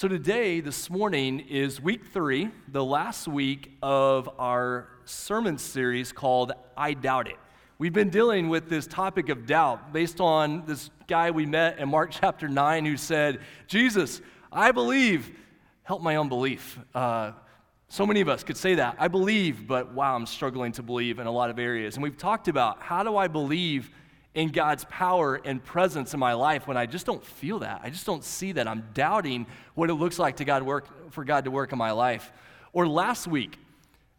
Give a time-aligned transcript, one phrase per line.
[0.00, 6.52] So, today, this morning, is week three, the last week of our sermon series called
[6.74, 7.36] I Doubt It.
[7.76, 11.90] We've been dealing with this topic of doubt based on this guy we met in
[11.90, 15.38] Mark chapter 9 who said, Jesus, I believe,
[15.82, 16.78] help my unbelief.
[16.94, 17.32] Uh,
[17.88, 18.96] so many of us could say that.
[18.98, 21.96] I believe, but wow, I'm struggling to believe in a lot of areas.
[21.96, 23.90] And we've talked about how do I believe
[24.34, 27.80] in God's power and presence in my life when I just don't feel that.
[27.82, 28.68] I just don't see that.
[28.68, 31.90] I'm doubting what it looks like to God work for God to work in my
[31.90, 32.32] life.
[32.72, 33.58] Or last week,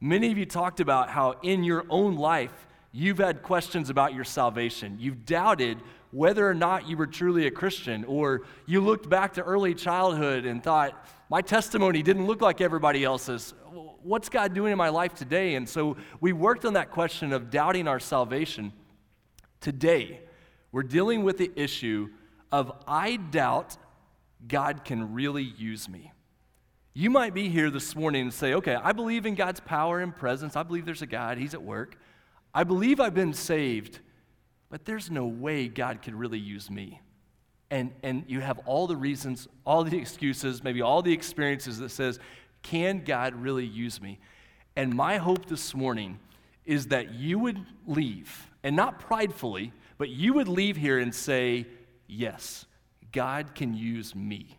[0.01, 4.25] many of you talked about how in your own life you've had questions about your
[4.25, 4.97] salvation.
[4.99, 5.77] You've doubted
[6.12, 10.45] whether or not you were truly a Christian, or you looked back to early childhood
[10.45, 13.53] and thought, my testimony didn't look like everybody else's.
[14.03, 15.55] What's God doing in my life today?
[15.55, 18.73] And so we worked on that question of doubting our salvation.
[19.62, 20.20] Today,
[20.71, 22.09] we're dealing with the issue
[22.51, 23.77] of I doubt
[24.48, 26.12] God can really use me.
[26.93, 30.13] You might be here this morning and say, okay, I believe in God's power and
[30.13, 30.55] presence.
[30.55, 31.95] I believe there's a God, He's at work.
[32.54, 33.99] I believe I've been saved,
[34.70, 36.99] but there's no way God could really use me.
[37.70, 41.89] And, and you have all the reasons, all the excuses, maybe all the experiences that
[41.89, 42.20] says,
[42.62, 44.20] can God really use me?
[44.76, 46.20] And my hope this morning
[46.65, 51.65] is that you would leave, and not pridefully, but you would leave here and say,
[52.07, 52.65] Yes,
[53.12, 54.57] God can use me.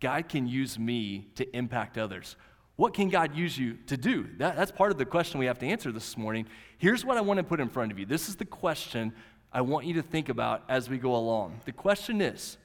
[0.00, 2.36] God can use me to impact others.
[2.76, 4.26] What can God use you to do?
[4.38, 6.46] That, that's part of the question we have to answer this morning.
[6.78, 8.06] Here's what I want to put in front of you.
[8.06, 9.12] This is the question
[9.52, 11.60] I want you to think about as we go along.
[11.64, 12.56] The question is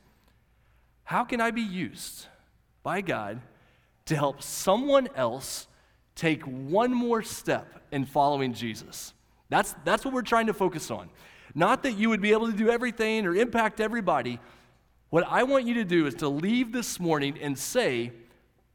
[1.04, 2.28] How can I be used
[2.84, 3.42] by God
[4.06, 5.68] to help someone else
[6.16, 9.14] take one more step in following Jesus.
[9.54, 11.10] That's, that's what we're trying to focus on.
[11.54, 14.40] Not that you would be able to do everything or impact everybody.
[15.12, 18.14] What I want you to do is to leave this morning and say,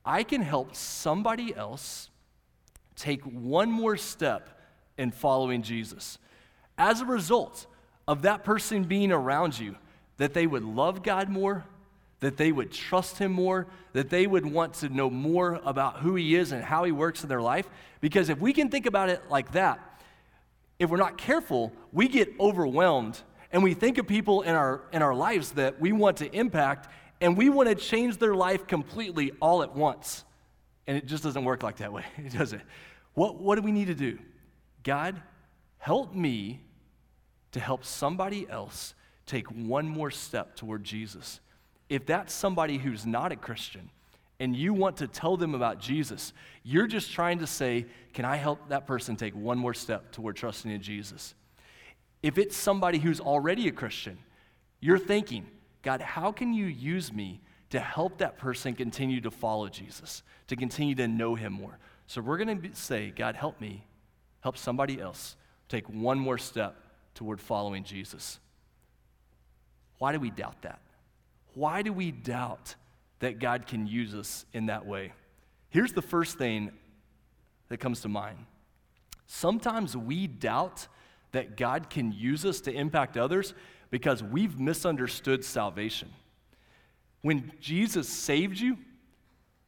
[0.04, 2.10] I can help somebody else
[2.94, 4.50] take one more step
[4.96, 6.16] in following Jesus.
[6.78, 7.66] As a result
[8.06, 9.74] of that person being around you,
[10.18, 11.64] that they would love God more,
[12.20, 16.14] that they would trust him more, that they would want to know more about who
[16.14, 17.68] he is and how he works in their life.
[18.00, 19.80] Because if we can think about it like that,
[20.78, 23.20] if we're not careful, we get overwhelmed
[23.52, 26.88] and we think of people in our, in our lives that we want to impact
[27.20, 30.24] and we want to change their life completely all at once.
[30.86, 32.62] And it just doesn't work like that way, it doesn't.
[33.14, 34.18] What, what do we need to do?
[34.82, 35.20] God,
[35.78, 36.60] help me
[37.52, 38.94] to help somebody else
[39.26, 41.40] take one more step toward Jesus
[41.88, 43.90] if that's somebody who's not a Christian
[44.40, 46.32] and you want to tell them about Jesus,
[46.62, 50.36] you're just trying to say, Can I help that person take one more step toward
[50.36, 51.34] trusting in Jesus?
[52.22, 54.18] If it's somebody who's already a Christian,
[54.80, 55.46] you're thinking,
[55.82, 57.40] God, how can you use me
[57.70, 61.78] to help that person continue to follow Jesus, to continue to know him more?
[62.06, 63.86] So we're going to say, God, help me,
[64.40, 65.36] help somebody else
[65.68, 66.76] take one more step
[67.14, 68.40] toward following Jesus.
[69.98, 70.80] Why do we doubt that?
[71.54, 72.74] Why do we doubt
[73.20, 75.12] that God can use us in that way?
[75.70, 76.72] Here's the first thing
[77.68, 78.38] that comes to mind.
[79.26, 80.88] Sometimes we doubt
[81.32, 83.54] that God can use us to impact others
[83.90, 86.08] because we've misunderstood salvation.
[87.22, 88.78] When Jesus saved you,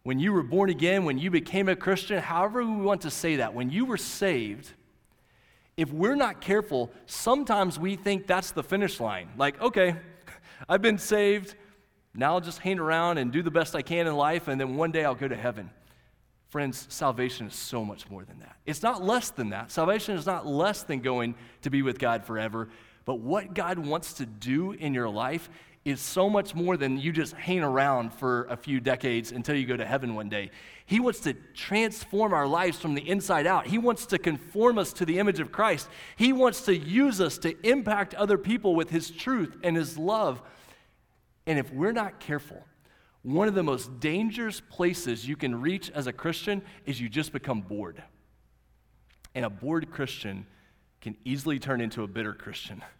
[0.02, 3.36] when you were born again, when you became a Christian, however we want to say
[3.36, 4.72] that, when you were saved,
[5.76, 9.28] if we're not careful, sometimes we think that's the finish line.
[9.36, 9.96] Like, okay,
[10.68, 11.54] I've been saved,
[12.14, 14.76] now I'll just hang around and do the best I can in life, and then
[14.76, 15.70] one day I'll go to heaven.
[16.48, 18.56] Friends, salvation is so much more than that.
[18.66, 19.70] It's not less than that.
[19.70, 22.68] Salvation is not less than going to be with God forever.
[23.04, 25.48] But what God wants to do in your life
[25.84, 29.64] is so much more than you just hang around for a few decades until you
[29.64, 30.50] go to heaven one day.
[30.84, 33.66] He wants to transform our lives from the inside out.
[33.66, 35.88] He wants to conform us to the image of Christ.
[36.16, 40.42] He wants to use us to impact other people with His truth and His love
[41.46, 42.64] and if we're not careful,
[43.22, 47.32] one of the most dangerous places you can reach as a Christian is you just
[47.32, 48.02] become bored.
[49.34, 50.46] And a bored Christian
[51.00, 52.82] can easily turn into a bitter Christian.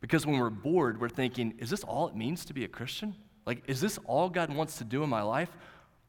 [0.00, 3.14] Because when we're bored, we're thinking, is this all it means to be a Christian?
[3.44, 5.50] Like, is this all God wants to do in my life?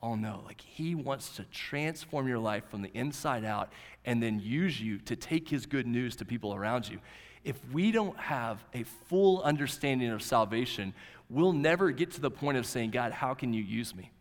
[0.04, 3.72] Oh no, like He wants to transform your life from the inside out
[4.06, 7.00] and then use you to take His good news to people around you.
[7.44, 10.94] If we don't have a full understanding of salvation,
[11.32, 14.12] we'll never get to the point of saying, God, how can you use me?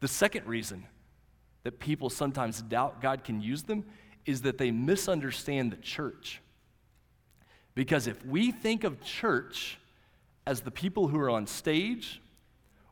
[0.00, 0.86] The second reason
[1.64, 3.84] that people sometimes doubt God can use them
[4.24, 6.40] is that they misunderstand the church.
[7.74, 9.78] Because if we think of church
[10.46, 12.22] as the people who are on stage,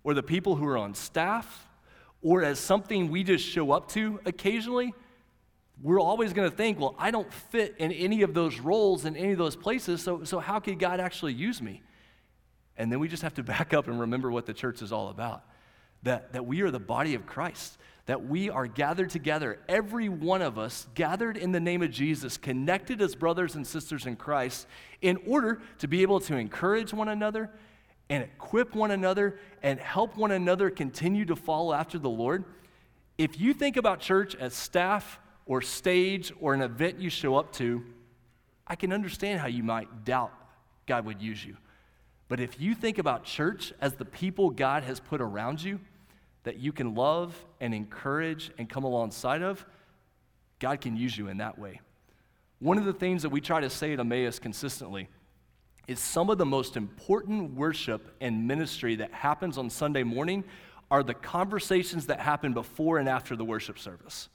[0.02, 1.66] or the people who are on staff,
[2.20, 4.92] or as something we just show up to occasionally,
[5.80, 9.16] we're always going to think, well, I don't fit in any of those roles in
[9.16, 11.82] any of those places, so, so how could God actually use me?
[12.76, 15.08] And then we just have to back up and remember what the church is all
[15.08, 15.44] about
[16.04, 20.42] that, that we are the body of Christ, that we are gathered together, every one
[20.42, 24.66] of us gathered in the name of Jesus, connected as brothers and sisters in Christ,
[25.00, 27.50] in order to be able to encourage one another
[28.10, 32.44] and equip one another and help one another continue to follow after the Lord.
[33.16, 37.52] If you think about church as staff or stage or an event you show up
[37.54, 37.82] to,
[38.66, 40.32] I can understand how you might doubt
[40.86, 41.56] God would use you.
[42.28, 45.80] But if you think about church as the people God has put around you,
[46.44, 49.64] that you can love and encourage and come alongside of,
[50.58, 51.80] God can use you in that way.
[52.60, 55.08] One of the things that we try to say at Emmaus consistently
[55.86, 60.44] is some of the most important worship and ministry that happens on Sunday morning
[60.90, 64.28] are the conversations that happen before and after the worship service.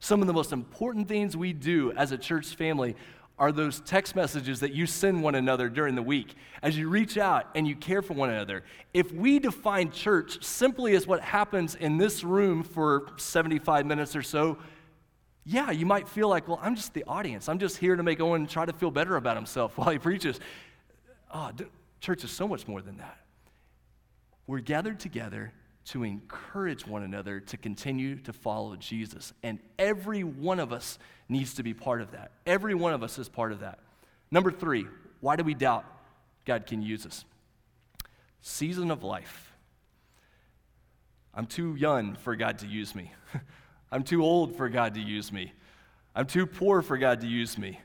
[0.00, 2.96] Some of the most important things we do as a church family
[3.38, 7.18] are those text messages that you send one another during the week as you reach
[7.18, 8.62] out and you care for one another.
[8.94, 14.22] If we define church simply as what happens in this room for 75 minutes or
[14.22, 14.58] so,
[15.44, 17.48] yeah, you might feel like, well, I'm just the audience.
[17.48, 20.38] I'm just here to make Owen try to feel better about himself while he preaches.
[21.32, 21.50] Oh,
[22.00, 23.18] church is so much more than that.
[24.46, 25.52] We're gathered together
[25.84, 29.32] to encourage one another to continue to follow Jesus.
[29.42, 30.98] And every one of us
[31.28, 32.32] needs to be part of that.
[32.46, 33.80] Every one of us is part of that.
[34.30, 34.86] Number three,
[35.20, 35.84] why do we doubt
[36.44, 37.24] God can use us?
[38.40, 39.52] Season of life.
[41.34, 43.12] I'm too young for God to use me.
[43.92, 45.52] I'm too old for God to use me.
[46.14, 47.80] I'm too poor for God to use me.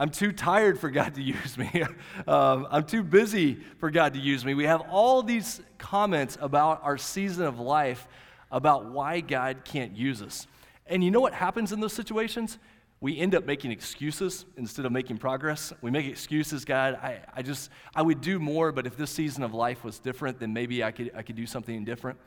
[0.00, 1.84] I'm too tired for God to use me.
[2.26, 4.54] um, I'm too busy for God to use me.
[4.54, 8.08] We have all these comments about our season of life
[8.50, 10.46] about why God can't use us.
[10.86, 12.58] And you know what happens in those situations?
[13.02, 15.70] We end up making excuses instead of making progress.
[15.82, 19.42] We make excuses, God, I, I just, I would do more, but if this season
[19.42, 22.18] of life was different, then maybe I could, I could do something different.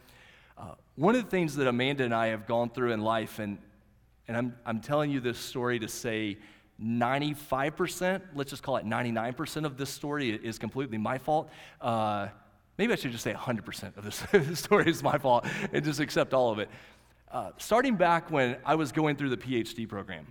[0.59, 3.57] Uh, one of the things that Amanda and I have gone through in life, and,
[4.27, 6.37] and I'm, I'm telling you this story to say
[6.81, 11.49] 95%, let's just call it 99% of this story is completely my fault.
[11.79, 12.27] Uh,
[12.77, 16.33] maybe I should just say 100% of this story is my fault and just accept
[16.33, 16.69] all of it.
[17.31, 20.27] Uh, starting back when I was going through the PhD program,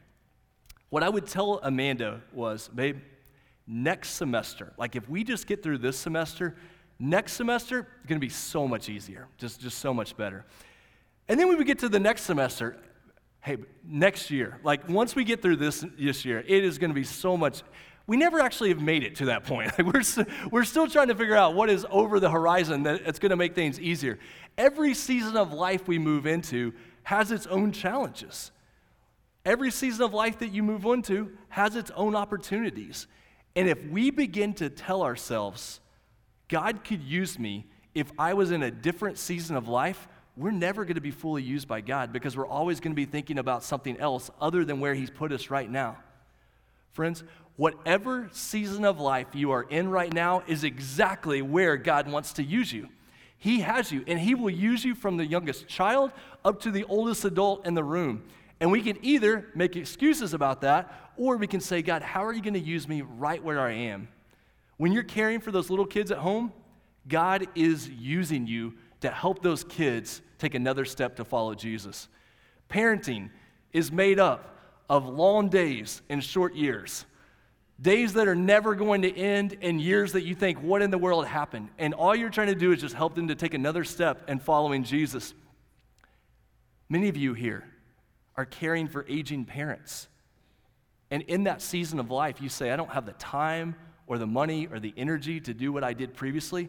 [0.90, 2.98] what I would tell Amanda was, babe,
[3.66, 6.56] next semester, like if we just get through this semester,
[6.98, 10.44] next semester it's going to be so much easier, just, just so much better.
[11.28, 12.76] And then we get to the next semester,
[13.42, 16.94] hey, next year, like once we get through this this year, it is going to
[16.94, 17.62] be so much.
[18.06, 19.72] We never actually have made it to that point.
[19.78, 23.18] Like we're, we're still trying to figure out what is over the horizon that it's
[23.18, 24.18] going to make things easier.
[24.56, 26.72] Every season of life we move into
[27.04, 28.50] has its own challenges.
[29.44, 33.06] Every season of life that you move into has its own opportunities.
[33.56, 35.80] And if we begin to tell ourselves,
[36.48, 40.06] God could use me if I was in a different season of life,
[40.36, 43.04] we're never going to be fully used by God because we're always going to be
[43.04, 45.98] thinking about something else other than where He's put us right now.
[46.92, 47.22] Friends,
[47.56, 52.42] whatever season of life you are in right now is exactly where God wants to
[52.42, 52.88] use you.
[53.36, 56.12] He has you, and He will use you from the youngest child
[56.44, 58.24] up to the oldest adult in the room.
[58.60, 62.32] And we can either make excuses about that, or we can say, God, how are
[62.32, 64.08] you going to use me right where I am?
[64.76, 66.52] When you're caring for those little kids at home,
[67.08, 72.08] God is using you to help those kids take another step to follow Jesus.
[72.68, 73.30] Parenting
[73.72, 74.56] is made up
[74.88, 77.04] of long days and short years.
[77.80, 80.98] Days that are never going to end, and years that you think, what in the
[80.98, 81.68] world happened?
[81.78, 84.38] And all you're trying to do is just help them to take another step in
[84.38, 85.34] following Jesus.
[86.88, 87.64] Many of you here
[88.36, 90.08] are caring for aging parents.
[91.10, 93.74] And in that season of life, you say, I don't have the time
[94.06, 96.68] or the money or the energy to do what I did previously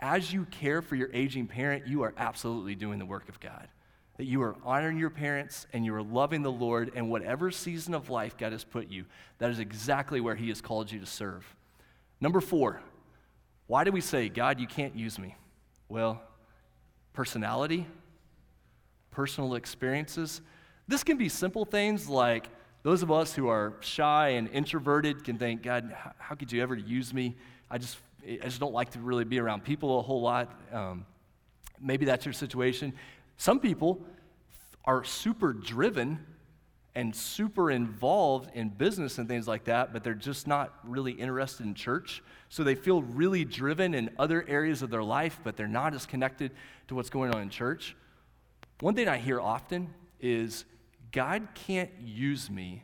[0.00, 3.68] as you care for your aging parent, you are absolutely doing the work of God.
[4.16, 7.94] That you are honoring your parents and you are loving the Lord, and whatever season
[7.94, 9.04] of life God has put you,
[9.38, 11.44] that is exactly where He has called you to serve.
[12.20, 12.80] Number four,
[13.66, 15.36] why do we say, God, you can't use me?
[15.88, 16.20] Well,
[17.12, 17.86] personality,
[19.10, 20.40] personal experiences.
[20.86, 22.48] This can be simple things like
[22.82, 26.74] those of us who are shy and introverted can think, God, how could you ever
[26.74, 27.36] use me?
[27.70, 30.60] I just I just don't like to really be around people a whole lot.
[30.72, 31.06] Um,
[31.80, 32.92] maybe that's your situation.
[33.38, 34.04] Some people
[34.84, 36.18] are super driven
[36.94, 41.64] and super involved in business and things like that, but they're just not really interested
[41.64, 42.22] in church.
[42.48, 46.06] So they feel really driven in other areas of their life, but they're not as
[46.06, 46.50] connected
[46.88, 47.94] to what's going on in church.
[48.80, 50.64] One thing I hear often is
[51.12, 52.82] God can't use me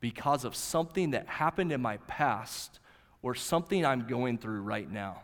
[0.00, 2.78] because of something that happened in my past
[3.22, 5.22] or something I'm going through right now.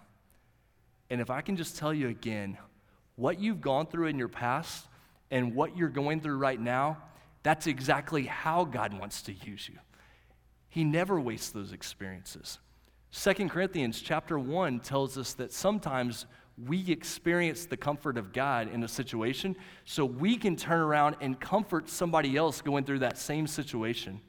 [1.10, 2.58] And if I can just tell you again,
[3.16, 4.86] what you've gone through in your past
[5.30, 6.98] and what you're going through right now,
[7.42, 9.78] that's exactly how God wants to use you.
[10.68, 12.58] He never wastes those experiences.
[13.10, 16.26] Second Corinthians chapter 1 tells us that sometimes
[16.66, 21.38] we experience the comfort of God in a situation so we can turn around and
[21.38, 24.20] comfort somebody else going through that same situation.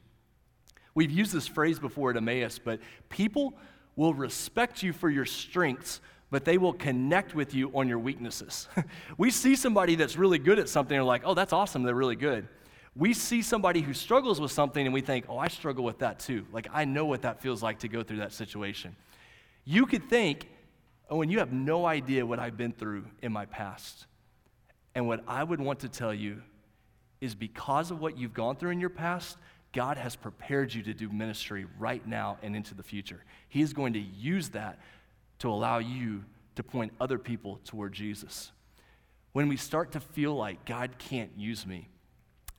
[0.98, 3.54] We've used this phrase before at Emmaus, but people
[3.94, 8.66] will respect you for your strengths, but they will connect with you on your weaknesses.
[9.16, 11.94] we see somebody that's really good at something and are like, oh, that's awesome, they're
[11.94, 12.48] really good.
[12.96, 16.18] We see somebody who struggles with something and we think, oh, I struggle with that
[16.18, 16.44] too.
[16.52, 18.96] Like, I know what that feels like to go through that situation.
[19.64, 20.48] You could think,
[21.08, 24.06] oh, and you have no idea what I've been through in my past.
[24.96, 26.42] And what I would want to tell you
[27.20, 29.36] is because of what you've gone through in your past,
[29.72, 33.22] God has prepared you to do ministry right now and into the future.
[33.48, 34.78] He is going to use that
[35.40, 36.24] to allow you
[36.56, 38.50] to point other people toward Jesus.
[39.32, 41.88] When we start to feel like God can't use me,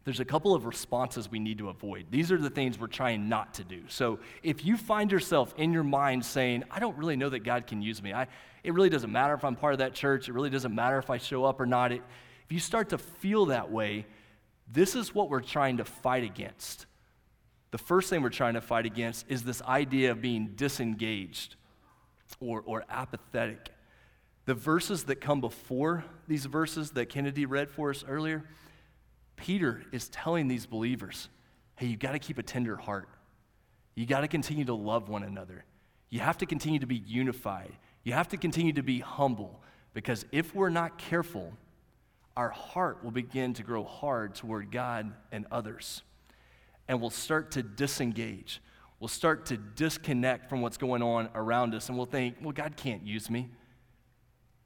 [0.06, 2.06] there's a couple of responses we need to avoid.
[2.10, 3.82] These are the things we're trying not to do.
[3.90, 7.68] So if you find yourself in your mind saying, I don't really know that God
[7.68, 8.28] can use me, I,
[8.64, 11.10] it really doesn't matter if I'm part of that church, it really doesn't matter if
[11.10, 11.92] I show up or not.
[11.92, 12.02] It,
[12.46, 14.06] if you start to feel that way,
[14.72, 16.86] this is what we're trying to fight against.
[17.72, 21.56] The first thing we're trying to fight against is this idea of being disengaged
[22.40, 23.70] or, or apathetic.
[24.46, 28.44] The verses that come before these verses that Kennedy read for us earlier,
[29.36, 31.30] Peter is telling these believers
[31.76, 33.08] hey, you got to keep a tender heart.
[33.96, 35.64] You got to continue to love one another.
[36.10, 37.72] You have to continue to be unified.
[38.04, 39.62] You have to continue to be humble
[39.94, 41.54] because if we're not careful,
[42.36, 46.02] our heart will begin to grow hard toward God and others.
[46.90, 48.60] And we'll start to disengage
[49.00, 52.76] we'll start to disconnect from what's going on around us and we'll think, well, God
[52.76, 53.50] can't use me.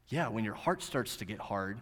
[0.10, 1.80] Yeah, when your heart starts to get hard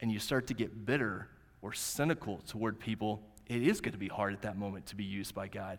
[0.00, 1.28] and you start to get bitter
[1.60, 5.04] or cynical toward people, it is going to be hard at that moment to be
[5.04, 5.78] used by God.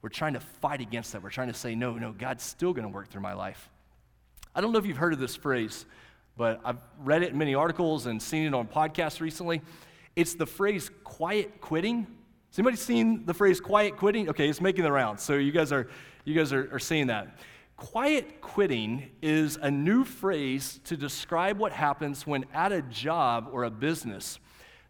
[0.00, 1.22] We're trying to fight against that.
[1.22, 3.68] We're trying to say, no, no, God's still going to work through my life.
[4.54, 5.86] I don't know if you've heard of this phrase,
[6.36, 9.62] but I've read it in many articles and seen it on podcasts recently.
[10.14, 12.06] It's the phrase quiet quitting
[12.52, 14.28] has anybody seen the phrase quiet quitting?
[14.28, 15.22] Okay, it's making the rounds.
[15.22, 15.88] So you guys are
[16.26, 17.38] you guys are, are seeing that.
[17.78, 23.64] Quiet quitting is a new phrase to describe what happens when at a job or
[23.64, 24.38] a business,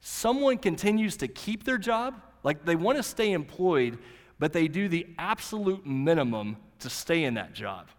[0.00, 3.96] someone continues to keep their job, like they want to stay employed,
[4.40, 7.90] but they do the absolute minimum to stay in that job.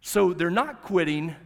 [0.00, 1.36] So they're not quitting,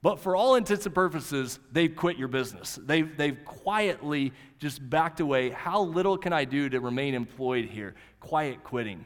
[0.00, 2.78] but for all intents and purposes, they've quit your business.
[2.80, 5.50] They've, they've quietly just backed away.
[5.50, 7.96] How little can I do to remain employed here?
[8.20, 9.04] Quiet quitting.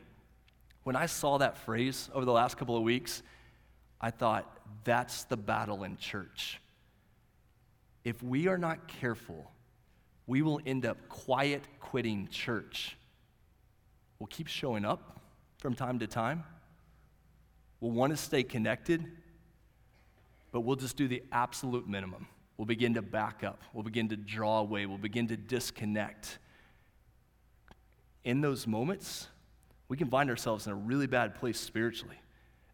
[0.83, 3.23] When I saw that phrase over the last couple of weeks,
[4.01, 4.47] I thought,
[4.85, 6.61] that's the battle in church.
[8.05, 9.51] If we are not careful,
[10.27, 12.97] we will end up quiet quitting church.
[14.19, 15.21] We'll keep showing up
[15.59, 16.45] from time to time.
[17.81, 19.07] We'll want to stay connected
[20.53, 22.29] but we'll just do the absolute minimum.
[22.57, 23.63] We'll begin to back up.
[23.73, 24.87] We'll begin to draw away.
[24.87, 26.39] We'll begin to disconnect.
[28.25, 29.29] In those moments,
[29.89, 32.21] we can find ourselves in a really bad place spiritually.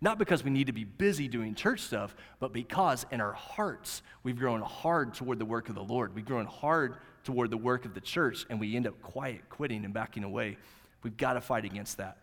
[0.00, 4.02] Not because we need to be busy doing church stuff, but because in our hearts,
[4.23, 6.14] we've grown hard toward the work of the Lord.
[6.14, 9.85] We've grown hard toward the work of the church, and we end up quiet, quitting,
[9.85, 10.56] and backing away.
[11.02, 12.18] We've got to fight against that.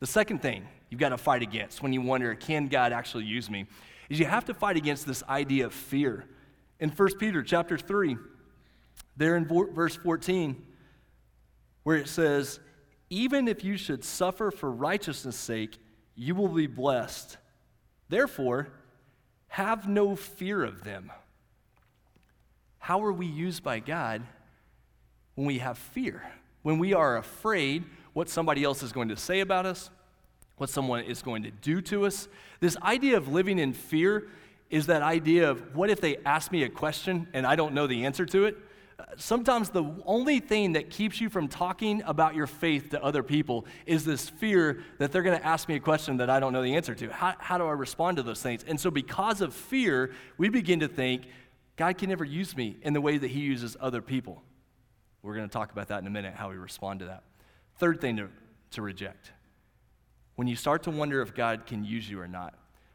[0.00, 3.50] The second thing you've got to fight against when you wonder, can God actually use
[3.50, 3.66] me?
[4.08, 6.24] Is you have to fight against this idea of fear.
[6.80, 8.16] In 1 Peter chapter 3,
[9.16, 10.64] there in verse 14,
[11.82, 12.60] where it says,
[13.10, 15.78] Even if you should suffer for righteousness' sake,
[16.14, 17.36] you will be blessed.
[18.08, 18.68] Therefore,
[19.48, 21.10] have no fear of them.
[22.78, 24.22] How are we used by God
[25.34, 26.22] when we have fear?
[26.62, 29.90] When we are afraid what somebody else is going to say about us,
[30.58, 32.28] what someone is going to do to us.
[32.60, 34.28] This idea of living in fear
[34.70, 37.86] is that idea of what if they ask me a question and I don't know
[37.86, 38.58] the answer to it?
[39.16, 43.64] Sometimes the only thing that keeps you from talking about your faith to other people
[43.86, 46.62] is this fear that they're going to ask me a question that I don't know
[46.62, 47.08] the answer to.
[47.08, 48.64] How, how do I respond to those things?
[48.66, 51.26] And so, because of fear, we begin to think,
[51.76, 54.42] God can never use me in the way that He uses other people.
[55.22, 57.22] We're going to talk about that in a minute, how we respond to that.
[57.78, 58.28] Third thing to,
[58.72, 59.30] to reject
[60.38, 62.54] when you start to wonder if God can use you or not,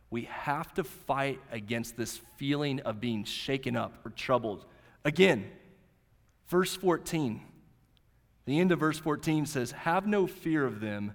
[0.10, 4.66] we have to fight against this feeling of being shaken up or troubled.
[5.06, 5.52] Again,
[6.54, 7.42] Verse 14,
[8.46, 11.14] the end of verse 14 says, Have no fear of them,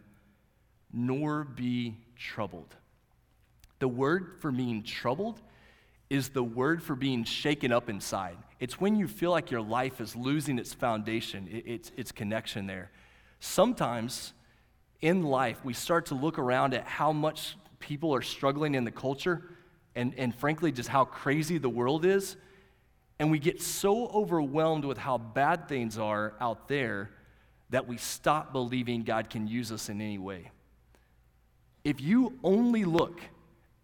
[0.92, 2.75] nor be troubled.
[3.78, 5.40] The word for being troubled
[6.11, 8.37] is the word for being shaken up inside.
[8.58, 12.90] It's when you feel like your life is losing its foundation, its, its connection there.
[13.38, 14.32] Sometimes
[15.00, 18.90] in life, we start to look around at how much people are struggling in the
[18.90, 19.50] culture
[19.94, 22.36] and, and frankly, just how crazy the world is.
[23.18, 27.10] And we get so overwhelmed with how bad things are out there
[27.70, 30.50] that we stop believing God can use us in any way.
[31.84, 33.20] If you only look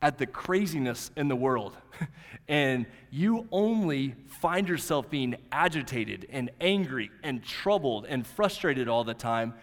[0.02, 1.76] at the craziness in the world
[2.48, 9.14] and you only find yourself being agitated and angry and troubled and frustrated all the
[9.14, 9.54] time,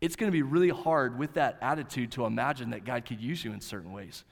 [0.00, 3.44] it's going to be really hard with that attitude to imagine that God could use
[3.44, 4.24] you in certain ways.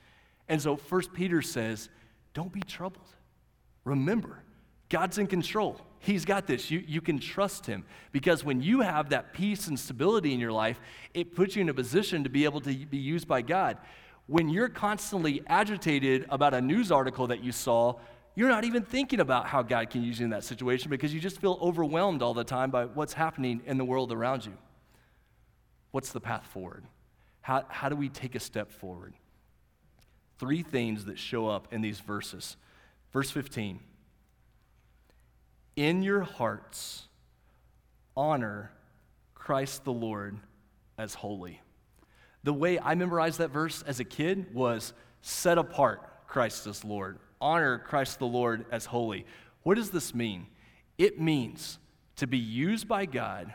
[0.47, 1.89] And so, First Peter says,
[2.33, 3.07] don't be troubled.
[3.83, 4.43] Remember,
[4.89, 5.81] God's in control.
[5.99, 6.71] He's got this.
[6.71, 7.83] You, you can trust Him.
[8.11, 10.79] Because when you have that peace and stability in your life,
[11.13, 13.77] it puts you in a position to be able to be used by God.
[14.27, 17.95] When you're constantly agitated about a news article that you saw,
[18.35, 21.19] you're not even thinking about how God can use you in that situation because you
[21.19, 24.53] just feel overwhelmed all the time by what's happening in the world around you.
[25.91, 26.85] What's the path forward?
[27.41, 29.13] How, how do we take a step forward?
[30.37, 32.57] Three things that show up in these verses.
[33.11, 33.79] Verse 15
[35.75, 37.07] In your hearts,
[38.15, 38.71] honor
[39.33, 40.37] Christ the Lord
[40.97, 41.61] as holy.
[42.43, 47.19] The way I memorized that verse as a kid was set apart Christ as Lord,
[47.39, 49.25] honor Christ the Lord as holy.
[49.63, 50.47] What does this mean?
[50.97, 51.79] It means
[52.17, 53.53] to be used by God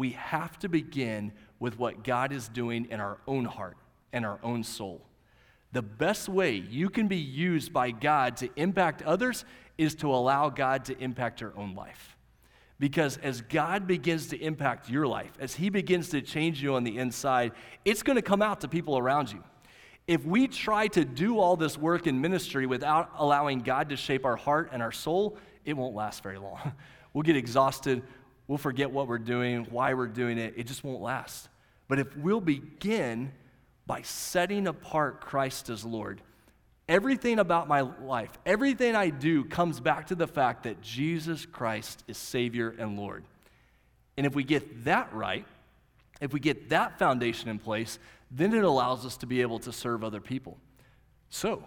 [0.00, 3.76] we have to begin with what God is doing in our own heart
[4.14, 5.02] and our own soul.
[5.72, 9.44] The best way you can be used by God to impact others
[9.76, 12.16] is to allow God to impact your own life.
[12.78, 16.82] Because as God begins to impact your life, as He begins to change you on
[16.82, 17.52] the inside,
[17.84, 19.44] it's going to come out to people around you.
[20.06, 24.24] If we try to do all this work in ministry without allowing God to shape
[24.24, 25.36] our heart and our soul,
[25.66, 26.72] it won't last very long.
[27.12, 28.04] We'll get exhausted.
[28.50, 30.54] We'll forget what we're doing, why we're doing it.
[30.56, 31.48] It just won't last.
[31.86, 33.30] But if we'll begin
[33.86, 36.20] by setting apart Christ as Lord,
[36.88, 42.02] everything about my life, everything I do comes back to the fact that Jesus Christ
[42.08, 43.22] is Savior and Lord.
[44.16, 45.46] And if we get that right,
[46.20, 48.00] if we get that foundation in place,
[48.32, 50.58] then it allows us to be able to serve other people.
[51.28, 51.62] So,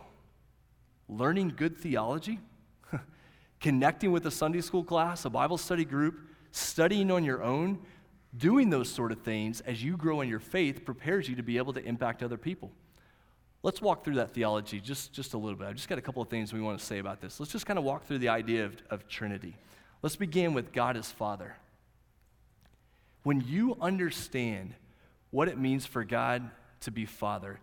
[1.08, 2.41] learning good theology,
[3.62, 6.15] connecting with a Sunday school class, a Bible study group,
[6.54, 7.80] studying on your own,
[8.38, 11.58] doing those sort of things as you grow in your faith prepares you to be
[11.58, 12.72] able to impact other people.
[13.63, 15.68] Let's walk through that theology just, just a little bit.
[15.68, 17.39] I've just got a couple of things we want to say about this.
[17.39, 19.58] Let's just kind of walk through the idea of, of Trinity.
[20.04, 21.56] Let's begin with God as Father.
[23.24, 24.76] When you understand
[25.32, 27.60] what it means for God to be Father,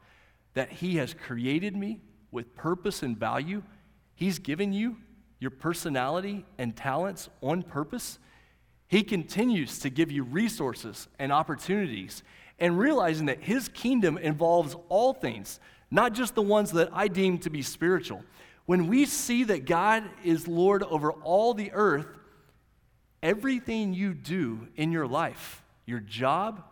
[0.55, 2.01] that He has created me
[2.33, 3.63] with purpose and value,
[4.17, 4.97] He's given you
[5.39, 8.19] your personality and talents on purpose
[8.91, 12.25] he continues to give you resources and opportunities,
[12.59, 15.61] and realizing that His kingdom involves all things,
[15.93, 18.25] not just the ones that I deem to be spiritual.
[18.67, 22.09] When we see that God is Lord over all the earth,
[23.23, 26.65] everything you do in your life, your job,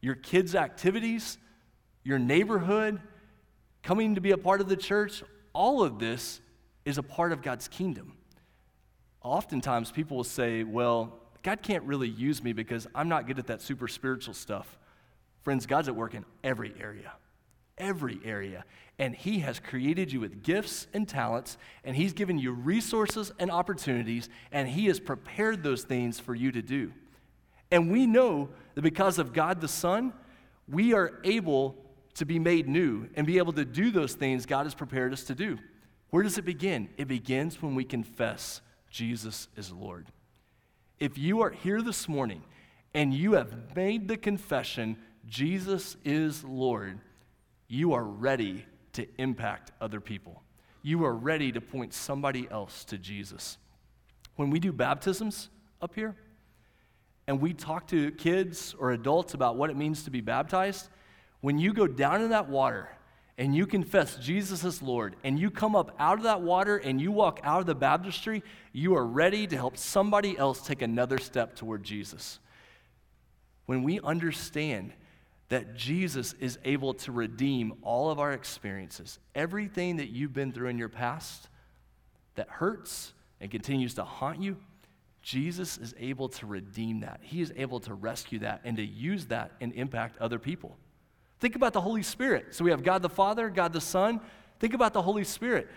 [0.00, 1.38] your kids' activities,
[2.02, 3.00] your neighborhood,
[3.84, 5.22] coming to be a part of the church,
[5.52, 6.40] all of this
[6.84, 8.14] is a part of God's kingdom.
[9.22, 13.48] Oftentimes, people will say, well, God can't really use me because I'm not good at
[13.48, 14.78] that super spiritual stuff.
[15.42, 17.12] Friends, God's at work in every area,
[17.78, 18.64] every area.
[18.98, 23.50] And He has created you with gifts and talents, and He's given you resources and
[23.50, 26.92] opportunities, and He has prepared those things for you to do.
[27.72, 30.12] And we know that because of God the Son,
[30.68, 31.76] we are able
[32.14, 35.24] to be made new and be able to do those things God has prepared us
[35.24, 35.58] to do.
[36.10, 36.90] Where does it begin?
[36.98, 40.06] It begins when we confess Jesus is Lord.
[40.98, 42.42] If you are here this morning
[42.94, 47.00] and you have made the confession, Jesus is Lord,
[47.68, 50.42] you are ready to impact other people.
[50.82, 53.56] You are ready to point somebody else to Jesus.
[54.36, 55.48] When we do baptisms
[55.80, 56.16] up here,
[57.26, 60.88] and we talk to kids or adults about what it means to be baptized,
[61.40, 62.88] when you go down in that water
[63.42, 67.00] and you confess Jesus as Lord, and you come up out of that water and
[67.00, 68.40] you walk out of the baptistry,
[68.72, 72.38] you are ready to help somebody else take another step toward Jesus.
[73.66, 74.92] When we understand
[75.48, 80.68] that Jesus is able to redeem all of our experiences, everything that you've been through
[80.68, 81.48] in your past
[82.36, 84.56] that hurts and continues to haunt you,
[85.20, 87.18] Jesus is able to redeem that.
[87.22, 90.76] He is able to rescue that and to use that and impact other people.
[91.42, 92.54] Think about the Holy Spirit.
[92.54, 94.20] So we have God the Father, God the Son.
[94.60, 95.68] Think about the Holy Spirit.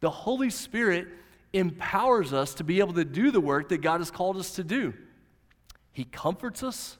[0.00, 1.08] The Holy Spirit
[1.52, 4.64] empowers us to be able to do the work that God has called us to
[4.64, 4.94] do.
[5.92, 6.96] He comforts us,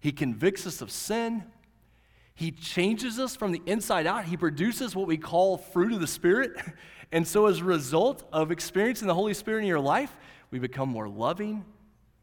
[0.00, 1.44] He convicts us of sin,
[2.34, 4.24] He changes us from the inside out.
[4.24, 6.52] He produces what we call fruit of the Spirit.
[7.12, 10.16] And so, as a result of experiencing the Holy Spirit in your life,
[10.50, 11.64] we become more loving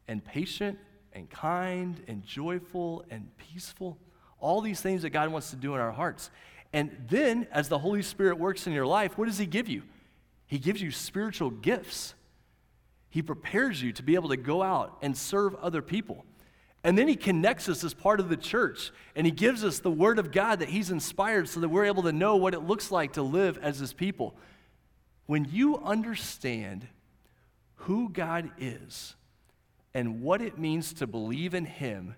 [0.06, 0.78] and patient
[1.14, 3.96] and kind and joyful and peaceful.
[4.40, 6.30] All these things that God wants to do in our hearts.
[6.72, 9.82] And then, as the Holy Spirit works in your life, what does He give you?
[10.46, 12.14] He gives you spiritual gifts.
[13.10, 16.24] He prepares you to be able to go out and serve other people.
[16.84, 19.90] And then he connects us as part of the church, and he gives us the
[19.90, 22.90] word of God that he's inspired so that we're able to know what it looks
[22.90, 24.36] like to live as his people.
[25.24, 26.86] When you understand
[27.76, 29.16] who God is
[29.94, 32.16] and what it means to believe in him,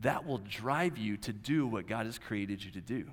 [0.00, 3.06] that will drive you to do what God has created you to do.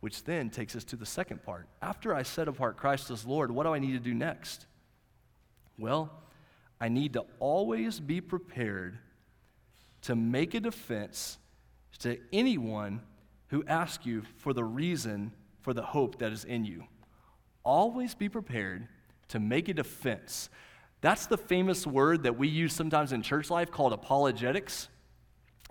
[0.00, 1.66] Which then takes us to the second part.
[1.80, 4.66] After I set apart Christ as Lord, what do I need to do next?
[5.78, 6.12] Well,
[6.80, 8.98] I need to always be prepared
[10.02, 11.38] to make a defense
[12.00, 13.00] to anyone
[13.48, 16.84] who asks you for the reason for the hope that is in you.
[17.62, 18.88] Always be prepared
[19.28, 20.50] to make a defense.
[21.00, 24.88] That's the famous word that we use sometimes in church life called apologetics.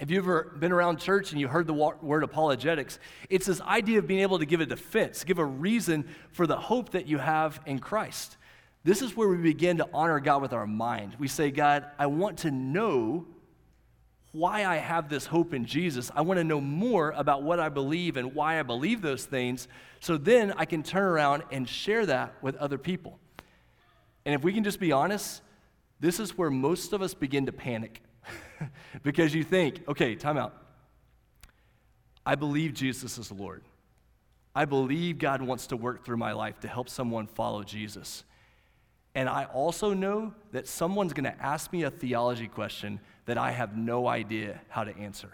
[0.03, 3.99] If you've ever been around church and you heard the word apologetics, it's this idea
[3.99, 7.19] of being able to give a defense, give a reason for the hope that you
[7.19, 8.35] have in Christ.
[8.83, 11.15] This is where we begin to honor God with our mind.
[11.19, 13.25] We say, God, I want to know
[14.33, 16.11] why I have this hope in Jesus.
[16.13, 19.69] I want to know more about what I believe and why I believe those things
[20.01, 23.19] so then I can turn around and share that with other people.
[24.25, 25.41] And if we can just be honest,
[26.01, 28.01] this is where most of us begin to panic
[29.03, 30.55] because you think, okay, time out.
[32.25, 33.63] I believe Jesus is Lord.
[34.55, 38.23] I believe God wants to work through my life to help someone follow Jesus.
[39.15, 43.51] And I also know that someone's going to ask me a theology question that I
[43.51, 45.29] have no idea how to answer.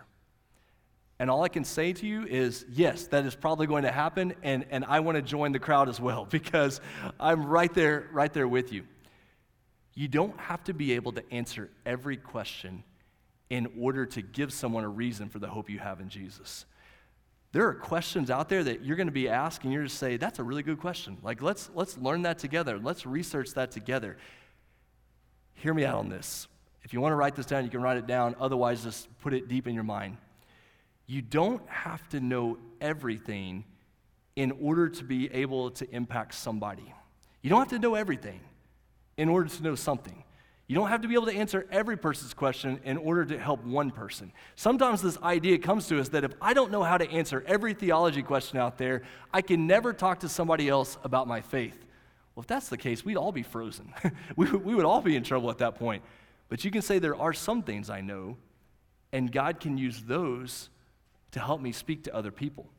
[1.17, 4.33] And all I can say to you is, yes, that is probably going to happen,
[4.41, 6.79] and, and I want to join the crowd as well because
[7.19, 8.83] I'm right there, right there with you.
[9.95, 12.83] You don't have to be able to answer every question
[13.49, 16.65] in order to give someone a reason for the hope you have in Jesus.
[17.51, 20.17] There are questions out there that you're going to be asked, and you're to say,
[20.17, 21.17] That's a really good question.
[21.23, 22.77] Like, let's, let's learn that together.
[22.77, 24.17] Let's research that together.
[25.55, 26.47] Hear me out on this.
[26.83, 28.35] If you want to write this down, you can write it down.
[28.39, 30.17] Otherwise, just put it deep in your mind.
[31.07, 33.65] You don't have to know everything
[34.35, 36.93] in order to be able to impact somebody.
[37.41, 38.39] You don't have to know everything
[39.17, 40.23] in order to know something.
[40.69, 43.65] You don't have to be able to answer every person's question in order to help
[43.65, 44.31] one person.
[44.55, 47.73] Sometimes this idea comes to us that if I don't know how to answer every
[47.73, 49.01] theology question out there,
[49.33, 51.75] I can never talk to somebody else about my faith.
[52.35, 53.91] Well, if that's the case, we'd all be frozen.
[54.35, 56.03] we, we would all be in trouble at that point.
[56.49, 58.37] But you can say, there are some things I know,
[59.11, 60.69] and God can use those
[61.31, 62.69] to help me speak to other people.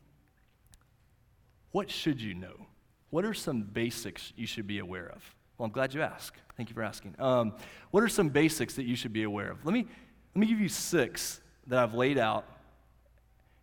[1.73, 2.67] What should you know?
[3.09, 5.35] What are some basics you should be aware of?
[5.61, 6.37] Well, I'm glad you asked.
[6.57, 7.13] Thank you for asking.
[7.19, 7.53] Um,
[7.91, 9.63] what are some basics that you should be aware of?
[9.63, 9.85] Let me,
[10.33, 12.47] let me give you six that I've laid out.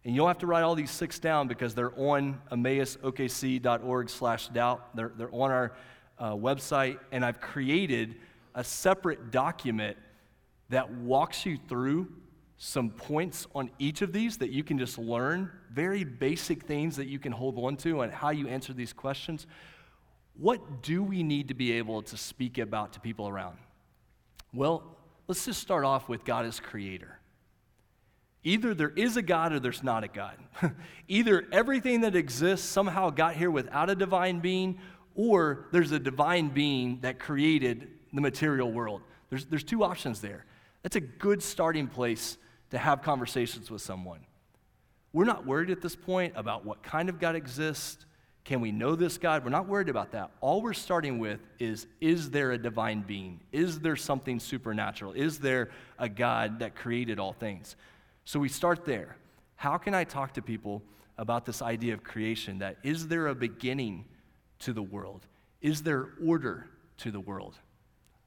[0.04, 4.46] And you don't have to write all these six down because they're on emmausokc.org slash
[4.46, 4.94] doubt.
[4.94, 5.72] They're, they're on our
[6.20, 7.00] uh, website.
[7.10, 8.14] And I've created
[8.54, 9.96] a separate document
[10.68, 12.06] that walks you through
[12.58, 17.08] some points on each of these that you can just learn, very basic things that
[17.08, 19.48] you can hold on to on how you answer these questions.
[20.38, 23.58] What do we need to be able to speak about to people around?
[24.54, 24.84] Well,
[25.26, 27.18] let's just start off with God as creator.
[28.44, 30.36] Either there is a God or there's not a God.
[31.08, 34.78] Either everything that exists somehow got here without a divine being,
[35.16, 39.02] or there's a divine being that created the material world.
[39.30, 40.46] There's, there's two options there.
[40.82, 42.38] That's a good starting place
[42.70, 44.20] to have conversations with someone.
[45.12, 48.04] We're not worried at this point about what kind of God exists,
[48.48, 49.44] can we know this God?
[49.44, 50.30] We're not worried about that.
[50.40, 53.40] All we're starting with is Is there a divine being?
[53.52, 55.12] Is there something supernatural?
[55.12, 57.76] Is there a God that created all things?
[58.24, 59.18] So we start there.
[59.56, 60.82] How can I talk to people
[61.18, 62.60] about this idea of creation?
[62.60, 64.06] That is there a beginning
[64.60, 65.26] to the world?
[65.60, 67.58] Is there order to the world?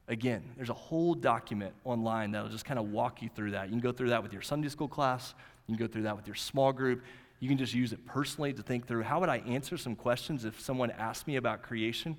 [0.08, 3.70] Again, there's a whole document online that'll just kind of walk you through that.
[3.70, 5.34] You can go through that with your Sunday school class,
[5.66, 7.02] you can go through that with your small group.
[7.42, 10.46] You can just use it personally to think through how would I answer some questions
[10.46, 12.16] if someone asked me about creation?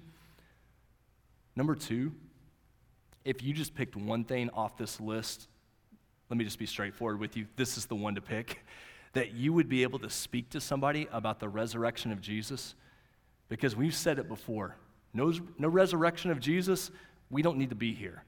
[1.55, 2.13] Number two,
[3.25, 5.47] if you just picked one thing off this list,
[6.29, 7.47] let me just be straightforward with you.
[7.55, 8.65] This is the one to pick.
[9.15, 12.75] That you would be able to speak to somebody about the resurrection of Jesus.
[13.51, 14.75] Because we've said it before
[15.13, 16.91] no, no resurrection of Jesus,
[17.29, 18.25] we don't need to be here.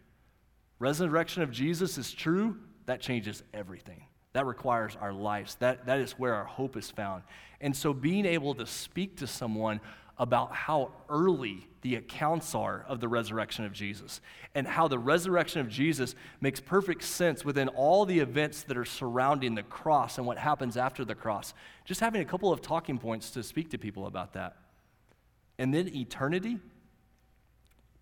[0.78, 4.04] Resurrection of Jesus is true, that changes everything.
[4.34, 5.54] That requires our lives.
[5.56, 7.22] That, that is where our hope is found.
[7.60, 9.80] And so, being able to speak to someone
[10.18, 14.20] about how early the accounts are of the resurrection of Jesus
[14.54, 18.84] and how the resurrection of Jesus makes perfect sense within all the events that are
[18.84, 21.52] surrounding the cross and what happens after the cross.
[21.84, 24.56] Just having a couple of talking points to speak to people about that.
[25.58, 26.58] And then eternity,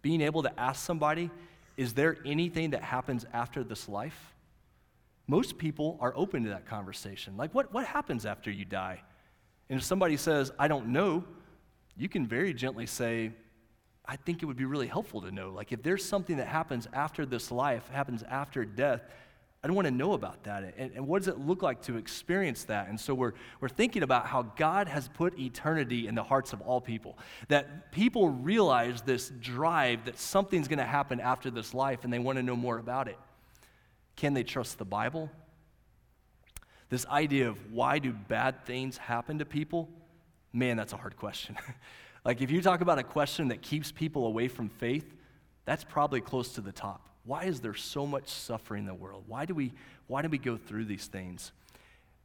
[0.03, 1.31] being able to ask somebody,
[1.77, 4.32] is there anything that happens after this life?
[5.27, 7.37] Most people are open to that conversation.
[7.37, 9.03] Like, what, what happens after you die?
[9.69, 11.25] And if somebody says, I don't know,
[11.97, 13.33] you can very gently say,
[14.05, 15.51] I think it would be really helpful to know.
[15.51, 19.03] Like, if there's something that happens after this life, happens after death,
[19.65, 20.75] I don't want to know about that.
[20.77, 22.89] And, and, what does it look like to experience that?
[22.89, 26.61] And so we're, we're thinking about how God has put eternity in the hearts of
[26.63, 27.17] all people.
[27.47, 32.19] That people realize this drive that something's going to happen after this life and they
[32.19, 33.17] want to know more about it.
[34.17, 35.31] Can they trust the Bible?
[36.89, 39.89] This idea of why do bad things happen to people?
[40.53, 41.57] Man, that's a hard question.
[42.25, 45.15] like, if you talk about a question that keeps people away from faith,
[45.65, 47.09] that's probably close to the top.
[47.25, 49.25] Why is there so much suffering in the world?
[49.27, 49.73] Why do we,
[50.07, 51.53] why do we go through these things?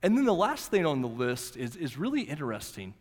[0.04, 2.94] And then the last thing on the list is, is really interesting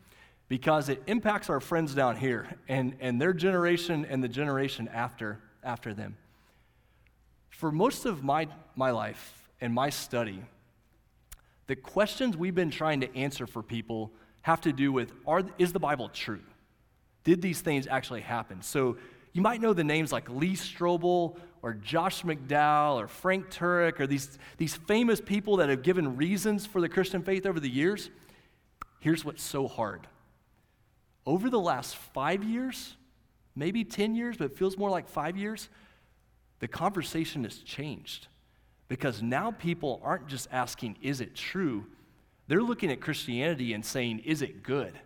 [0.49, 5.41] because it impacts our friends down here and, and their generation and the generation after,
[5.65, 6.17] after them.
[7.57, 10.43] For most of my, my life and my study,
[11.69, 15.73] the questions we've been trying to answer for people have to do with are, is
[15.73, 16.43] the Bible true?
[17.25, 18.61] Did these things actually happen?
[18.61, 18.99] So
[19.33, 24.07] you might know the names like Lee Strobel or Josh McDowell or Frank Turek or
[24.07, 28.11] these, these famous people that have given reasons for the Christian faith over the years.
[29.01, 30.07] Here's what's so hard.
[31.25, 32.97] Over the last five years,
[33.55, 35.71] maybe 10 years, but it feels more like five years,
[36.61, 38.29] the conversation has changed.
[38.89, 41.87] Because now people aren't just asking, is it true?
[42.49, 44.99] They're looking at Christianity and saying, is it good?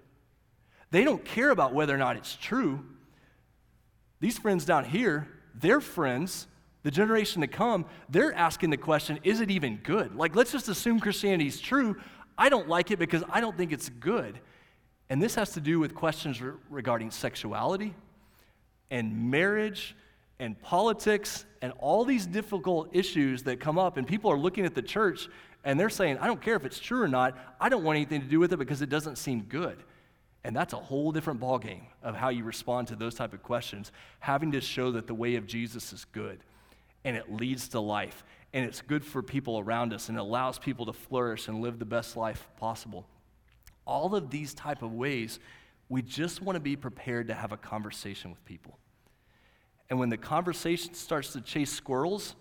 [0.90, 2.84] They don't care about whether or not it's true.
[4.20, 6.46] These friends down here, their friends,
[6.82, 10.14] the generation to come, they're asking the question, is it even good?
[10.14, 11.96] Like, let's just assume Christianity is true.
[12.36, 14.38] I don't like it because I don't think it's good.
[15.08, 17.94] And this has to do with questions re- regarding sexuality
[18.90, 19.96] and marriage
[20.40, 23.98] and politics and all these difficult issues that come up.
[23.98, 25.29] And people are looking at the church
[25.62, 27.38] and they're saying, I don't care if it's true or not.
[27.61, 29.85] I don't want anything to do with it because it doesn't seem good.
[30.42, 33.92] And that's a whole different ballgame of how you respond to those type of questions,
[34.20, 36.40] having to show that the way of Jesus is good
[37.05, 40.87] and it leads to life and it's good for people around us and allows people
[40.87, 43.07] to flourish and live the best life possible.
[43.87, 45.38] All of these type of ways,
[45.90, 48.79] we just want to be prepared to have a conversation with people.
[49.90, 52.37] And when the conversation starts to chase squirrels,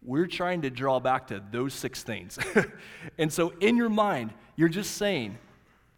[0.00, 2.38] we're trying to draw back to those six things.
[3.18, 5.36] and so in your mind, you're just saying,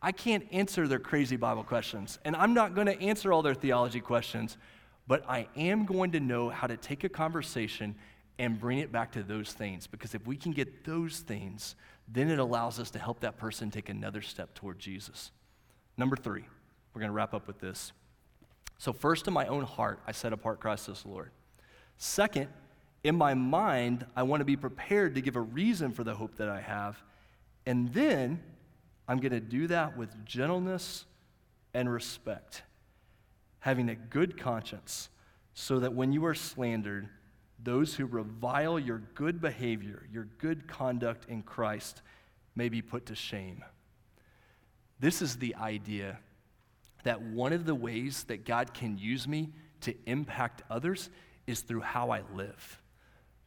[0.01, 3.55] I can't answer their crazy Bible questions, and I'm not going to answer all their
[3.55, 4.57] theology questions,
[5.07, 7.95] but I am going to know how to take a conversation
[8.39, 9.87] and bring it back to those things.
[9.87, 11.75] Because if we can get those things,
[12.09, 15.33] then it allows us to help that person take another step toward Jesus.
[15.97, 16.45] Number three,
[16.95, 17.93] we're going to wrap up with this.
[18.79, 21.31] So, first, in my own heart, I set apart Christ as Lord.
[21.97, 22.49] Second,
[23.03, 26.37] in my mind, I want to be prepared to give a reason for the hope
[26.37, 27.03] that I have.
[27.65, 28.43] And then
[29.09, 31.05] I'm going to do that with gentleness
[31.73, 32.63] and respect,
[33.61, 35.09] having a good conscience,
[35.55, 37.09] so that when you are slandered,
[37.63, 42.03] those who revile your good behavior, your good conduct in Christ,
[42.55, 43.65] may be put to shame.
[45.01, 46.19] This is the idea
[47.07, 49.51] that one of the ways that God can use me
[49.83, 51.11] to impact others
[51.47, 52.83] is through how I live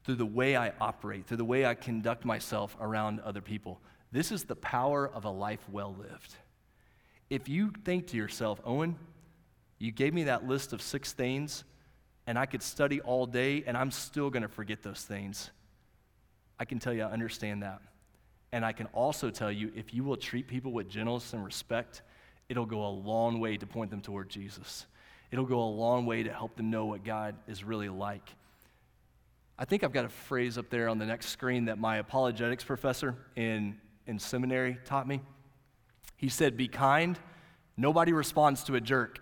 [0.09, 3.79] through the way I operate, through the way I conduct myself around other people.
[4.11, 6.33] This is the power of a life well lived.
[7.29, 8.95] If you think to yourself, Owen,
[9.77, 11.63] you gave me that list of six things,
[12.25, 15.51] and I could study all day, and I'm still going to forget those things,
[16.57, 17.79] I can tell you I understand that.
[18.51, 22.01] And I can also tell you if you will treat people with gentleness and respect,
[22.49, 24.85] it'll go a long way to point them toward Jesus.
[25.31, 28.35] It'll go a long way to help them know what God is really like.
[29.57, 32.63] I think I've got a phrase up there on the next screen that my apologetics
[32.63, 35.21] professor in, in seminary taught me.
[36.17, 37.19] He said, Be kind,
[37.77, 39.19] nobody responds to a jerk.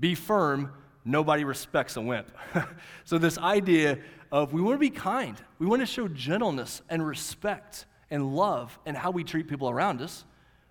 [0.00, 0.72] Be firm,
[1.04, 2.30] nobody respects a wimp.
[3.04, 3.98] so, this idea
[4.32, 8.78] of we want to be kind, we want to show gentleness and respect and love
[8.86, 10.24] and how we treat people around us.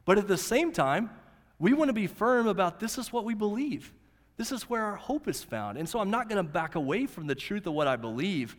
[0.04, 1.12] But at the same time,
[1.60, 3.94] we want to be firm about this is what we believe.
[4.38, 5.78] This is where our hope is found.
[5.78, 8.56] And so I'm not going to back away from the truth of what I believe,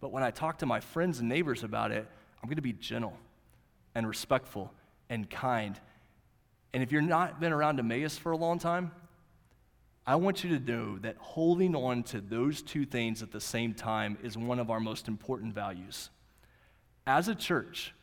[0.00, 2.06] but when I talk to my friends and neighbors about it,
[2.42, 3.16] I'm going to be gentle
[3.94, 4.72] and respectful
[5.08, 5.78] and kind.
[6.72, 8.90] And if you're not been around Emmaus for a long time,
[10.06, 13.74] I want you to know that holding on to those two things at the same
[13.74, 16.10] time is one of our most important values.
[17.06, 17.94] As a church,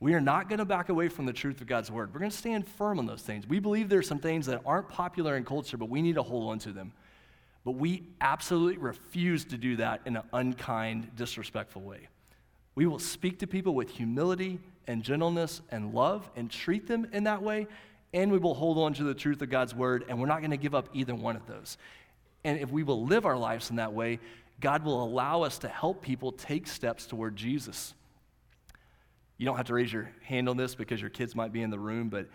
[0.00, 2.12] we are not going to back away from the truth of God's word.
[2.14, 3.46] We're going to stand firm on those things.
[3.46, 6.50] We believe there's some things that aren't popular in culture, but we need to hold
[6.50, 6.92] on to them.
[7.64, 12.08] But we absolutely refuse to do that in an unkind, disrespectful way.
[12.76, 17.24] We will speak to people with humility and gentleness and love and treat them in
[17.24, 17.66] that way,
[18.14, 20.52] and we will hold on to the truth of God's word, and we're not going
[20.52, 21.76] to give up either one of those.
[22.44, 24.20] And if we will live our lives in that way,
[24.60, 27.94] God will allow us to help people take steps toward Jesus.
[29.38, 31.70] You don't have to raise your hand on this because your kids might be in
[31.70, 32.26] the room, but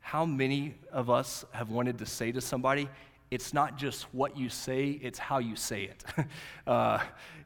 [0.00, 2.88] how many of us have wanted to say to somebody,
[3.30, 6.04] it's not just what you say, it's how you say it.
[6.66, 6.98] uh,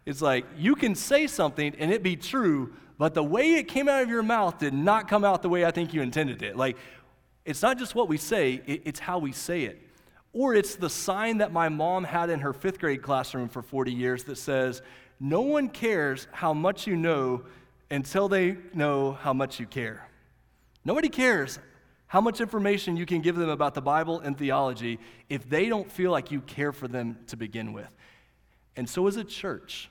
[0.07, 3.89] it's like you can say something and it be true, but the way it came
[3.89, 6.57] out of your mouth did not come out the way I think you intended it.
[6.57, 6.77] Like,
[7.45, 9.81] it's not just what we say, it, it's how we say it.
[10.33, 13.93] Or it's the sign that my mom had in her fifth grade classroom for 40
[13.93, 14.83] years that says,
[15.19, 17.43] No one cares how much you know
[17.91, 20.09] until they know how much you care.
[20.85, 21.59] Nobody cares
[22.07, 24.99] how much information you can give them about the Bible and theology
[25.29, 27.89] if they don't feel like you care for them to begin with.
[28.77, 29.91] And so, as a church,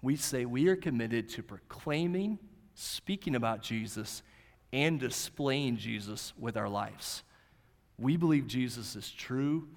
[0.00, 2.38] we say we are committed to proclaiming,
[2.74, 4.22] speaking about Jesus,
[4.72, 7.22] and displaying Jesus with our lives.
[7.98, 9.68] We believe Jesus is true,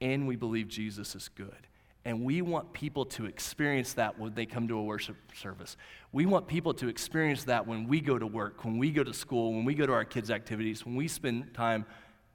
[0.00, 1.68] and we believe Jesus is good.
[2.04, 5.76] And we want people to experience that when they come to a worship service.
[6.10, 9.14] We want people to experience that when we go to work, when we go to
[9.14, 11.86] school, when we go to our kids' activities, when we spend time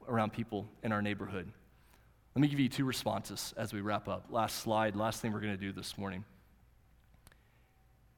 [0.08, 1.52] around people in our neighborhood.
[2.34, 4.26] Let me give you two responses as we wrap up.
[4.30, 6.24] Last slide, last thing we're going to do this morning.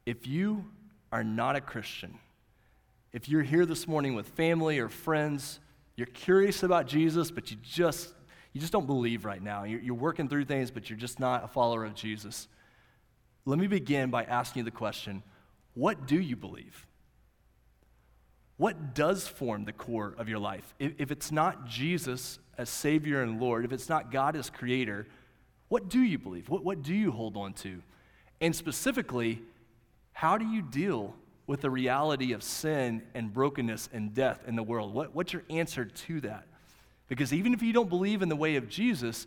[0.06, 0.64] If you
[1.12, 2.18] are not a Christian,
[3.12, 5.58] if you're here this morning with family or friends,
[5.96, 8.14] you're curious about Jesus, but you just
[8.52, 9.64] you just don't believe right now.
[9.64, 12.48] You're, you're working through things, but you're just not a follower of Jesus.
[13.44, 15.22] Let me begin by asking you the question
[15.74, 16.86] what do you believe?
[18.56, 20.74] What does form the core of your life?
[20.78, 25.06] If, if it's not Jesus as Savior and Lord, if it's not God as Creator,
[25.68, 26.48] what do you believe?
[26.48, 27.80] What, what do you hold on to?
[28.40, 29.40] And specifically,
[30.12, 31.14] how do you deal
[31.46, 34.92] with the reality of sin and brokenness and death in the world?
[34.92, 36.46] What, what's your answer to that?
[37.10, 39.26] Because even if you don't believe in the way of Jesus,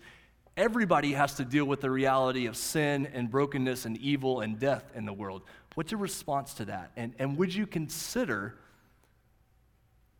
[0.55, 4.85] everybody has to deal with the reality of sin and brokenness and evil and death
[4.95, 5.41] in the world.
[5.75, 6.91] What's your response to that?
[6.95, 8.55] And, and would you consider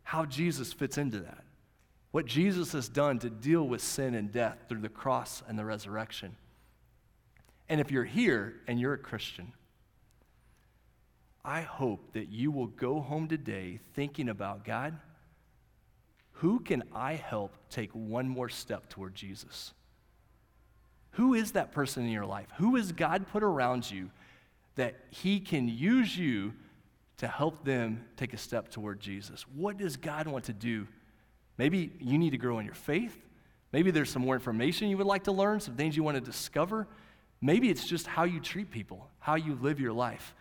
[0.02, 1.42] how Jesus fits into that?
[2.10, 5.64] What Jesus has done to deal with sin and death through the cross and the
[5.64, 6.36] resurrection.
[7.70, 9.54] And if you're here and you're a Christian,
[11.42, 14.98] I hope that you will go home today thinking about God
[16.44, 19.72] who can I help take one more step toward Jesus?
[21.12, 22.48] Who is that person in your life?
[22.58, 24.10] Who has God put around you
[24.74, 26.52] that He can use you
[27.16, 29.46] to help them take a step toward Jesus?
[29.54, 30.86] What does God want to do?
[31.56, 33.16] Maybe you need to grow in your faith.
[33.72, 36.20] Maybe there's some more information you would like to learn, some things you want to
[36.20, 36.86] discover.
[37.40, 40.34] Maybe it's just how you treat people, how you live your life.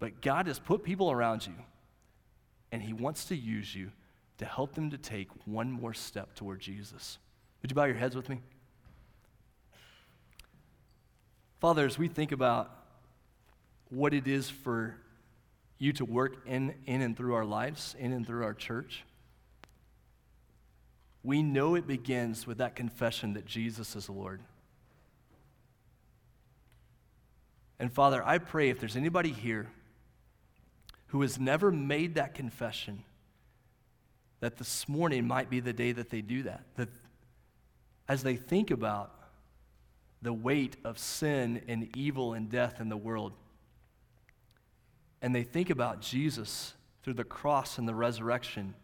[0.00, 1.54] But God has put people around you,
[2.72, 3.92] and He wants to use you
[4.38, 7.18] to help them to take one more step toward Jesus.
[7.62, 8.40] Would you bow your heads with me?
[11.60, 12.70] Father, as we think about
[13.90, 14.94] what it is for
[15.78, 19.04] you to work in, in and through our lives, in and through our church,
[21.24, 24.40] we know it begins with that confession that Jesus is Lord.
[27.80, 29.68] And Father, I pray if there's anybody here
[31.08, 33.04] who has never made that confession,
[34.40, 36.62] that this morning might be the day that they do that.
[36.76, 36.88] That
[38.08, 39.14] as they think about
[40.22, 43.32] the weight of sin and evil and death in the world,
[45.20, 48.74] and they think about Jesus through the cross and the resurrection,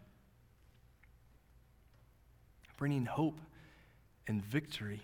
[2.77, 3.39] bringing hope
[4.27, 5.01] and victory.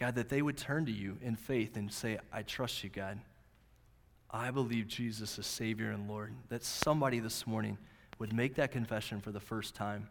[0.00, 3.20] God, that they would turn to you in faith and say, I trust you, God.
[4.30, 6.34] I believe Jesus is Savior and Lord.
[6.48, 7.78] That somebody this morning
[8.18, 10.08] would make that confession for the first time.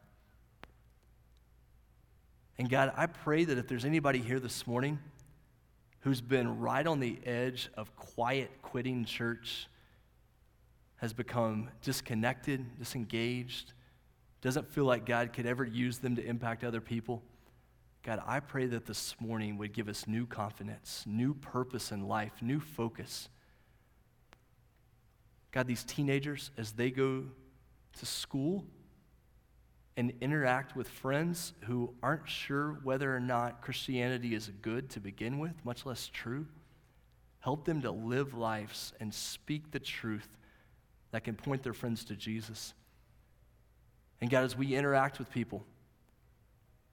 [2.58, 5.00] And God, I pray that if there's anybody here this morning
[6.02, 9.68] who's been right on the edge of quiet quitting church,
[10.98, 13.74] has become disconnected, disengaged,
[14.42, 17.22] doesn't feel like God could ever use them to impact other people.
[18.04, 22.34] God, I pray that this morning would give us new confidence, new purpose in life,
[22.42, 23.30] new focus.
[25.52, 27.26] God, these teenagers, as they go
[28.00, 28.66] to school
[29.96, 35.40] and interact with friends who aren't sure whether or not Christianity is good to begin
[35.40, 36.48] with, much less true,
[37.40, 40.28] help them to live lives and speak the truth
[41.12, 42.74] that can point their friends to Jesus.
[44.20, 45.64] And God, as we interact with people,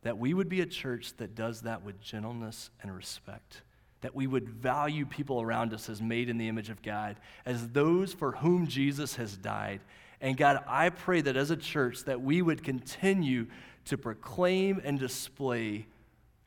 [0.02, 3.62] that we would be a church that does that with gentleness and respect.
[4.00, 7.68] That we would value people around us as made in the image of God, as
[7.68, 9.80] those for whom Jesus has died.
[10.20, 13.46] And God, I pray that as a church that we would continue
[13.86, 15.86] to proclaim and display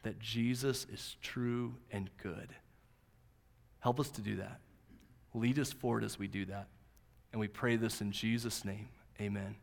[0.04, 2.50] that Jesus is true and good.
[3.80, 4.60] Help us to do that.
[5.34, 6.68] Lead us forward as we do that.
[7.32, 8.90] And we pray this in Jesus' name.
[9.20, 9.56] Amen.